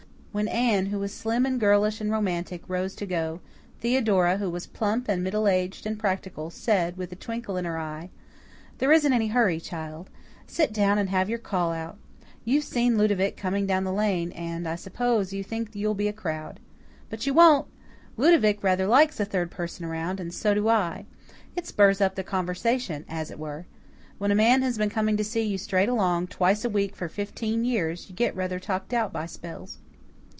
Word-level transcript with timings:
When 0.33 0.47
Anne, 0.47 0.85
who 0.85 0.99
was 0.99 1.13
slim 1.13 1.45
and 1.45 1.59
girlish 1.59 1.99
and 1.99 2.09
romantic, 2.09 2.63
rose 2.69 2.95
to 2.95 3.05
go, 3.05 3.41
Theodora, 3.81 4.37
who 4.37 4.49
was 4.49 4.65
plump 4.65 5.09
and 5.09 5.21
middle 5.21 5.45
aged 5.45 5.85
and 5.85 5.99
practical, 5.99 6.49
said, 6.49 6.95
with 6.95 7.11
a 7.11 7.17
twinkle 7.17 7.57
in 7.57 7.65
her 7.65 7.77
eye: 7.77 8.09
"There 8.77 8.93
isn't 8.93 9.11
any 9.11 9.27
hurry, 9.27 9.59
child. 9.59 10.09
Sit 10.47 10.71
down 10.71 10.97
and 10.97 11.09
have 11.09 11.27
your 11.27 11.37
call 11.37 11.73
out. 11.73 11.97
You've 12.45 12.63
seen 12.63 12.97
Ludovic 12.97 13.35
coming 13.35 13.67
down 13.67 13.83
the 13.83 13.91
lane, 13.91 14.31
and, 14.31 14.69
I 14.69 14.77
suppose, 14.77 15.33
you 15.33 15.43
think 15.43 15.71
you'll 15.75 15.95
be 15.95 16.07
a 16.07 16.13
crowd. 16.13 16.61
But 17.09 17.27
you 17.27 17.33
won't. 17.33 17.67
Ludovic 18.15 18.63
rather 18.63 18.87
likes 18.87 19.19
a 19.19 19.25
third 19.25 19.51
person 19.51 19.83
around, 19.83 20.21
and 20.21 20.33
so 20.33 20.53
do 20.53 20.69
I. 20.69 21.07
It 21.57 21.67
spurs 21.67 21.99
up 21.99 22.15
the 22.15 22.23
conversation 22.23 23.03
as 23.09 23.31
it 23.31 23.37
were. 23.37 23.65
When 24.17 24.31
a 24.31 24.35
man 24.35 24.61
has 24.61 24.77
been 24.77 24.89
coming 24.89 25.17
to 25.17 25.25
see 25.25 25.41
you 25.43 25.57
straight 25.57 25.89
along, 25.89 26.27
twice 26.27 26.63
a 26.63 26.69
week 26.69 26.95
for 26.95 27.09
fifteen 27.09 27.65
years, 27.65 28.07
you 28.07 28.15
get 28.15 28.33
rather 28.33 28.59
talked 28.61 28.93
out 28.93 29.11
by 29.11 29.25
spells." 29.25 29.79